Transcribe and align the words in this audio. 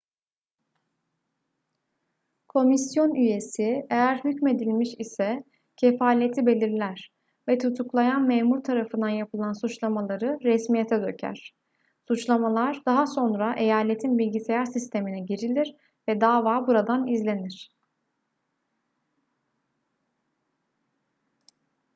komisyon 2.47 3.15
üyesi 3.15 3.85
eğer 3.89 4.15
hükmedilmiş 4.17 4.95
ise 4.99 5.43
kefaleti 5.77 6.45
belirler 6.45 7.11
ve 7.47 7.57
tutuklayan 7.57 8.23
memur 8.27 8.63
tarafından 8.63 9.09
yapılan 9.09 9.53
suçlamaları 9.53 10.39
resmiyete 10.43 11.01
döker 11.01 11.53
suçlamalar 12.07 12.81
daha 12.85 13.07
sonra 13.07 13.55
eyaletin 13.59 14.17
bilgisayar 14.17 14.65
sistemine 14.65 15.19
girilir 15.19 15.75
ve 16.07 16.21
dava 16.21 16.67
buradan 16.67 17.07
izlenir 17.07 17.71